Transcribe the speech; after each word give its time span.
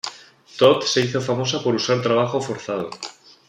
Todt 0.59 0.81
se 0.83 1.01
hizo 1.01 1.21
famosa 1.21 1.61
por 1.61 1.75
usar 1.75 2.01
trabajo 2.01 2.41
forzado. 2.41 2.89